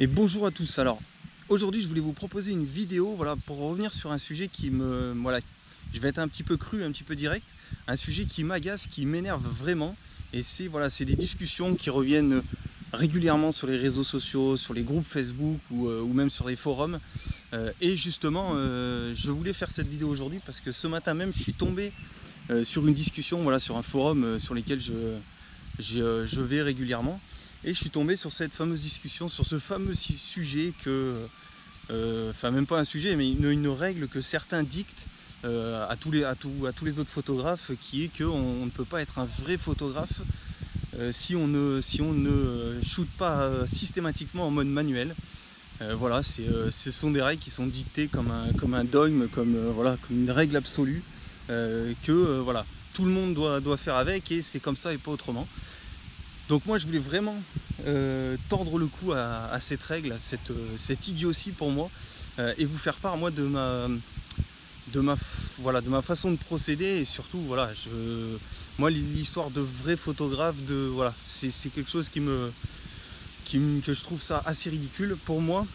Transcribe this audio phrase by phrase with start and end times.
[0.00, 0.78] Et bonjour à tous.
[0.78, 1.02] Alors
[1.48, 5.12] aujourd'hui je voulais vous proposer une vidéo voilà, pour revenir sur un sujet qui me.
[5.92, 7.44] Je vais être un petit peu cru, un petit peu direct,
[7.88, 9.96] un sujet qui m'agace, qui m'énerve vraiment.
[10.32, 12.42] Et c'est voilà, c'est des discussions qui reviennent
[12.92, 17.00] régulièrement sur les réseaux sociaux, sur les groupes Facebook ou, euh, même sur les forums.
[17.52, 21.32] Euh, et justement, euh, je voulais faire cette vidéo aujourd'hui parce que ce matin même,
[21.34, 21.92] je suis tombé
[22.62, 27.20] sur une discussion, voilà, sur un forum sur lequel je vais régulièrement.
[27.64, 31.16] Et je suis tombé sur cette fameuse discussion, sur ce fameux sujet que,
[31.90, 35.06] euh, enfin même pas un sujet, mais une, règle que certains dictent
[35.44, 39.58] euh, à, tous les, autres photographes, qui est qu'on ne peut pas être un vrai
[39.58, 40.20] photographe
[40.98, 42.00] euh, si on ne, si
[42.84, 45.12] shoot pas systématiquement en mode manuel.
[45.96, 49.56] voilà, ce sont des règles qui sont dictées comme un, dogme, comme,
[50.10, 51.02] une règle absolue,
[51.48, 52.44] que
[52.94, 55.46] tout le monde doit faire avec et c'est comme ça et pas autrement.
[56.48, 57.36] Donc moi je voulais vraiment
[57.86, 61.90] euh, tordre le cou à, cette règle, à cette, euh, idiotie pour moi,
[62.38, 63.86] euh, et vous faire part moi de ma,
[64.88, 65.14] de ma,
[65.58, 67.90] voilà, de ma façon de procéder et surtout voilà, je,
[68.78, 72.50] moi l'histoire de vrai photographe, de, voilà, c'est quelque chose qui me,
[73.52, 75.16] que je trouve ça assez ridicule.
[75.26, 75.66] Pour moi,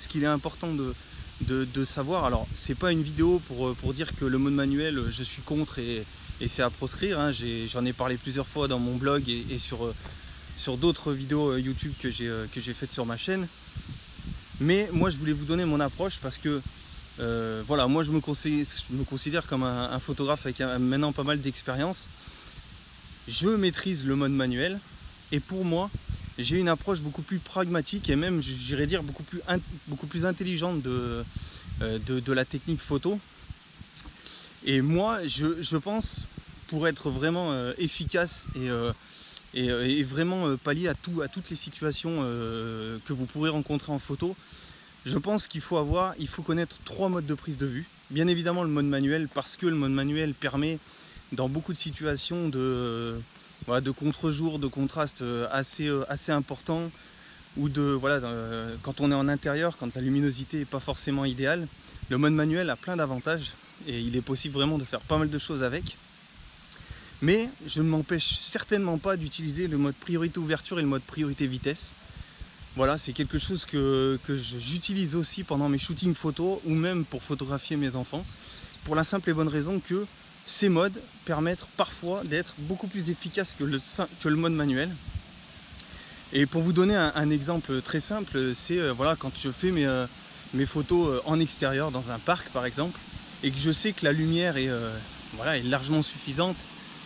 [0.00, 4.24] ce qu'il est important de, savoir, alors c'est pas une vidéo pour, pour dire que
[4.24, 6.02] le mode manuel je suis contre et,
[6.40, 7.32] et c'est à proscrire, hein.
[7.66, 9.92] j'en ai, parlé plusieurs fois dans mon blog et sur
[10.56, 13.46] sur d'autres vidéos euh, YouTube que j'ai euh, que j'ai faites sur ma chaîne.
[14.60, 16.60] Mais moi je voulais vous donner mon approche parce que
[17.20, 22.08] euh, voilà, moi je me, considère, comme un, photographe avec maintenant pas mal d'expérience.
[23.28, 24.78] Je maîtrise le mode manuel
[25.30, 25.90] et pour moi
[26.38, 29.40] j'ai une approche beaucoup plus pragmatique et même j'irais dire beaucoup plus,
[29.88, 31.24] beaucoup plus intelligente de,
[32.32, 33.18] la technique photo.
[34.64, 36.22] Et moi je pense
[36.68, 38.70] pour être vraiment efficace et
[39.56, 43.50] euh, et, vraiment euh, pallier à, tout, à toutes les situations euh, que vous pourrez
[43.50, 44.34] rencontrer en photo.
[45.04, 47.86] Je pense qu'il faut avoir, il faut connaître trois modes de prise de vue.
[48.10, 50.78] Bien évidemment le mode manuel parce que le mode manuel permet
[51.32, 53.18] dans beaucoup de situations de,
[53.98, 56.90] contre-jour, de contraste assez, assez important
[57.56, 57.98] ou de
[58.82, 61.66] quand on est en intérieur, quand la luminosité n'est pas forcément idéale,
[62.10, 63.52] le mode manuel a plein d'avantages
[63.88, 65.96] et il est possible vraiment de faire pas mal de choses avec.
[67.22, 71.46] Mais je ne m'empêche certainement pas d'utiliser le mode priorité ouverture et le mode priorité
[71.46, 71.94] vitesse.
[72.74, 77.76] Voilà, c'est quelque chose que, j'utilise aussi pendant mes shootings photos ou même pour photographier
[77.76, 78.24] mes enfants.
[78.84, 80.04] Pour la simple et bonne raison que
[80.46, 83.78] ces modes permettent parfois d'être beaucoup plus efficaces que le,
[84.20, 84.90] que le, mode manuel.
[86.32, 89.86] Et pour vous donner un, exemple très simple, c'est euh, voilà, quand je fais mes,
[89.86, 90.06] euh,
[90.54, 92.98] mes, photos euh, en extérieur dans un parc par exemple,
[93.44, 94.70] et que je sais que la lumière est,
[95.34, 96.56] voilà, est largement suffisante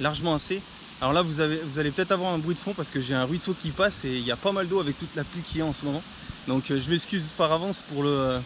[0.00, 0.60] largement assez.
[1.00, 3.14] Alors là, vous, avez, vous allez peut-être avoir un bruit de fond parce que j'ai
[3.14, 5.42] un ruisseau qui passe et il y a pas mal d'eau avec toute la pluie
[5.42, 6.02] qui est en ce moment.
[6.48, 8.38] Donc euh, je m'excuse par avance pour le,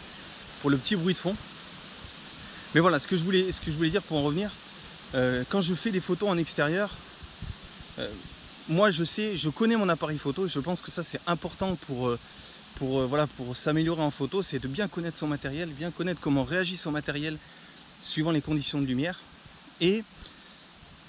[0.60, 1.34] pour le petit bruit de fond.
[2.74, 4.50] Mais voilà, ce que je voulais, ce que je voulais dire pour en revenir,
[5.14, 6.90] euh, quand je fais des photos en extérieur,
[7.98, 8.08] euh,
[8.68, 11.76] moi je sais, je connais mon appareil photo et je pense que ça c'est important
[11.86, 12.16] pour,
[12.76, 16.44] pour, voilà, pour s'améliorer en photo, c'est de bien connaître son matériel, bien connaître comment
[16.44, 17.36] réagit son matériel
[18.02, 19.18] suivant les conditions de lumière.
[19.80, 20.04] Et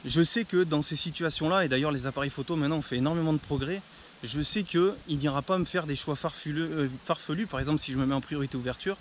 [0.05, 3.33] je sais que dans ces situations-là, et d'ailleurs les appareils photo maintenant ont fait énormément
[3.33, 3.81] de progrès,
[4.23, 7.97] je sais qu'il n'ira pas me faire des choix euh, farfelus, par exemple si je
[7.97, 8.97] me mets en priorité ouverture,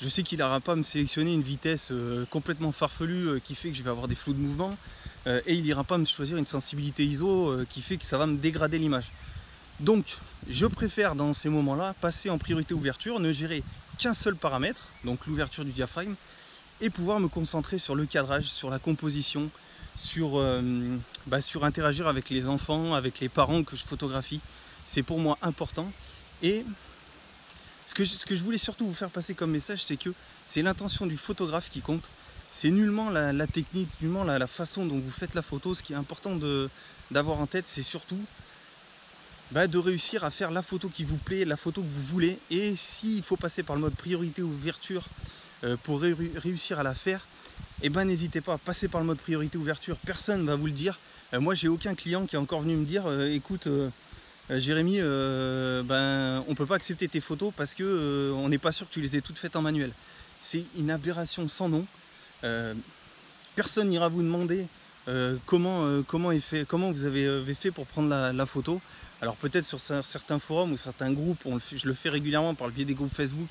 [0.00, 3.70] je sais qu'il n'ira pas me sélectionner une vitesse euh, complètement farfelue euh, qui fait
[3.70, 4.76] que je vais avoir des flous de mouvement,
[5.46, 8.36] et il n'ira pas me choisir une sensibilité ISO qui fait que ça va me
[8.36, 9.10] dégrader l'image.
[9.80, 13.64] Donc je préfère dans ces moments-là passer en priorité ouverture, ne gérer
[13.98, 16.14] qu'un seul paramètre, donc l'ouverture du diaphragme,
[16.80, 19.50] et pouvoir me concentrer sur le cadrage, sur la composition,
[19.96, 20.60] sur, euh,
[21.26, 24.40] bah, sur interagir avec les enfants, avec les parents que je photographie.
[24.84, 25.90] C'est pour moi important.
[26.42, 26.64] Et
[27.86, 30.10] ce que, ce que je voulais surtout vous faire passer comme message, c'est que
[30.44, 32.04] c'est l'intention du photographe qui compte.
[32.52, 35.74] C'est nullement la, technique, nullement la, façon dont vous faites la photo.
[35.74, 36.38] Ce qui est important
[37.10, 38.20] d'avoir en tête, c'est surtout
[39.50, 42.38] bah, de réussir à faire la photo qui vous plaît, la photo que vous voulez.
[42.50, 45.04] Et s'il faut passer par le mode priorité ou ouverture
[45.64, 47.26] euh, pour réussir à la faire,
[47.82, 50.66] eh ben n'hésitez pas, à passer par le mode priorité ouverture, personne ne va vous
[50.66, 50.98] le dire.
[51.34, 53.90] Euh, moi j'ai aucun client qui est encore venu me dire euh, écoute euh,
[54.48, 55.00] Jérémy,
[55.88, 59.00] ben on peut pas accepter tes photos parce que on n'est pas sûr que tu
[59.00, 59.90] les aies toutes faites en manuel.
[60.40, 61.84] C'est une aberration sans nom.
[63.56, 64.64] personne n'ira vous demander
[65.46, 68.80] comment, comment, vous avez fait pour prendre la, photo.
[69.20, 71.42] Alors peut-être sur certains forums ou certains groupes,
[71.74, 73.48] je le fais régulièrement par le biais des groupes Facebook,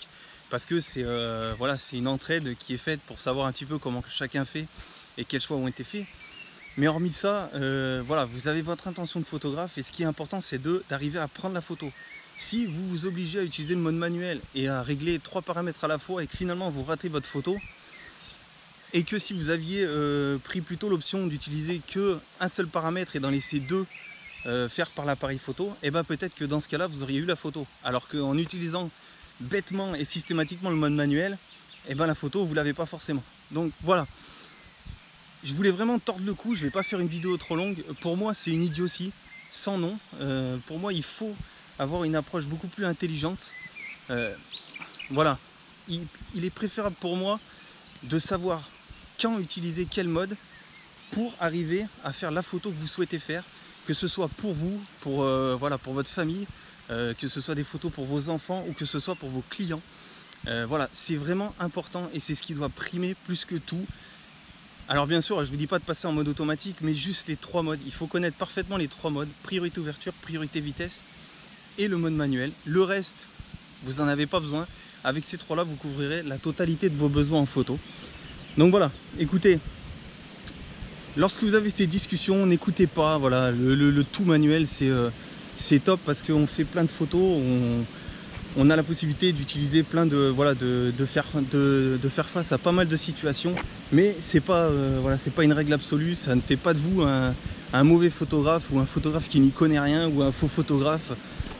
[0.55, 3.77] parce que c'est euh, voilà, une entraide qui est faite pour savoir un petit peu
[3.77, 4.65] comment chacun fait
[5.17, 6.05] et quels choix ont été faits.
[6.77, 10.05] Mais hormis ça, euh, voilà, vous avez votre intention de photographe et ce qui est
[10.05, 11.91] important, c'est d'arriver à prendre la photo.
[12.37, 15.89] Si vous vous obligez à utiliser le mode manuel et à régler trois paramètres à
[15.89, 17.57] la fois et que finalement vous ratez votre photo,
[18.93, 23.19] et que si vous aviez euh, pris plutôt l'option d'utiliser que un seul paramètre et
[23.19, 23.85] d'en laisser deux
[24.69, 27.25] faire par l'appareil photo, et eh ben peut-être que dans ce cas-là vous auriez eu
[27.25, 27.67] la photo.
[27.83, 28.89] Alors qu'en utilisant
[29.39, 31.33] bêtement et systématiquement le mode manuel,
[31.87, 33.23] et eh ben la photo vous l'avez pas forcément.
[33.51, 34.07] Donc voilà.
[35.43, 37.83] Je voulais vraiment tordre le cou, je vais pas faire une vidéo trop longue.
[38.01, 39.11] Pour moi c'est une idiotie,
[39.51, 39.97] sans nom.
[40.21, 41.35] Euh, pour moi il faut
[41.77, 43.51] avoir une approche beaucoup plus intelligente.
[45.11, 45.37] voilà.
[45.87, 47.39] il est préférable pour moi
[48.03, 48.61] de savoir
[49.19, 50.35] quand utiliser quel mode
[51.11, 53.43] pour arriver à faire la photo que vous souhaitez faire,
[53.87, 56.45] que ce soit pour vous, pour, euh, voilà, pour votre famille,
[56.91, 59.43] euh, que ce soit des photos pour vos enfants ou que ce soit pour vos
[59.49, 59.81] clients.
[60.47, 63.85] Euh, voilà, c'est vraiment important et c'est ce qui doit primer plus que tout.
[64.87, 67.27] Alors bien sûr, je ne vous dis pas de passer en mode automatique, mais juste
[67.27, 67.79] les trois modes.
[67.85, 71.05] Il faut connaître parfaitement les trois modes, priorité ouverture, priorité vitesse
[71.79, 72.51] et le mode manuel.
[72.65, 73.27] Le reste,
[73.83, 74.67] vous n'en avez pas besoin.
[75.03, 77.79] Avec ces trois-là, vous couvrirez la totalité de vos besoins en photo.
[78.57, 79.59] Donc voilà, écoutez,
[81.17, 85.09] lorsque vous avez ces discussions, n'écoutez pas, voilà, le, tout manuel euh,
[85.57, 87.39] c'est top parce qu'on fait plein de photos,
[88.57, 91.25] on, a la possibilité d'utiliser plein de, voilà, de, faire,
[92.25, 93.53] face à pas mal de situations,
[93.91, 97.01] mais c'est pas, euh, voilà, pas une règle absolue, ça ne fait pas de vous
[97.01, 101.11] un, mauvais photographe ou un photographe qui n'y connaît rien ou un faux photographe.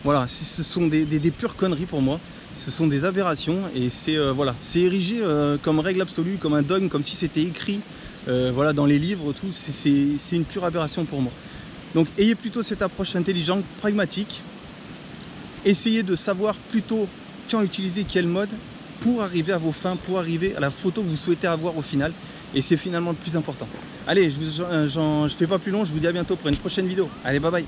[0.04, 2.20] Voilà, ce sont des pures conneries pour moi
[2.56, 6.54] ce sont des aberrations et c'est euh, voilà, c'est érigé euh, comme règle absolue, comme
[6.54, 7.80] un dogme, comme si c'était écrit
[8.28, 9.52] voilà, dans les livres, tout.
[9.52, 11.32] C'est une pure aberration pour moi.
[11.96, 14.42] Donc ayez plutôt cette approche intelligente, pragmatique.
[15.66, 17.08] Essayez de savoir plutôt
[17.50, 18.50] quand utiliser quel mode
[19.00, 21.82] pour arriver à vos fins, pour arriver à la photo que vous souhaitez avoir au
[21.82, 22.12] final.
[22.54, 23.68] Et c'est finalement le plus important.
[24.08, 26.86] Allez, je ne fais pas plus long, je vous dis à bientôt pour une prochaine
[26.86, 27.10] vidéo.
[27.24, 27.66] Allez, bye bye